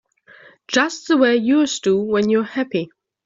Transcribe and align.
Just 0.67 1.07
the 1.07 1.15
way 1.15 1.35
yours 1.37 1.79
do 1.79 1.95
when 1.95 2.27
you're 2.27 2.41
happy. 2.43 2.89